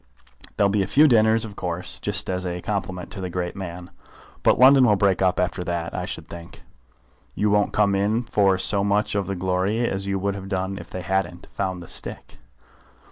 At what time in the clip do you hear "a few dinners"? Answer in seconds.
0.81-1.45